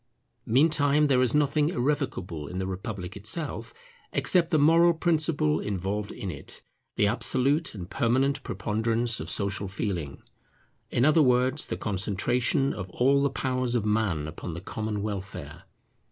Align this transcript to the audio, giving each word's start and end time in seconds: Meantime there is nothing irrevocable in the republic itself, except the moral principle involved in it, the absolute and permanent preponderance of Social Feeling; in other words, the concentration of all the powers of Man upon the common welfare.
Meantime 0.47 1.05
there 1.05 1.21
is 1.21 1.35
nothing 1.35 1.69
irrevocable 1.69 2.47
in 2.47 2.57
the 2.57 2.65
republic 2.65 3.15
itself, 3.15 3.71
except 4.11 4.49
the 4.49 4.57
moral 4.57 4.95
principle 4.95 5.59
involved 5.59 6.11
in 6.11 6.31
it, 6.31 6.63
the 6.95 7.05
absolute 7.05 7.75
and 7.75 7.91
permanent 7.91 8.41
preponderance 8.41 9.19
of 9.19 9.29
Social 9.29 9.67
Feeling; 9.67 10.23
in 10.89 11.05
other 11.05 11.21
words, 11.21 11.67
the 11.67 11.77
concentration 11.77 12.73
of 12.73 12.89
all 12.89 13.21
the 13.21 13.29
powers 13.29 13.75
of 13.75 13.85
Man 13.85 14.27
upon 14.27 14.55
the 14.55 14.61
common 14.61 15.03
welfare. 15.03 15.65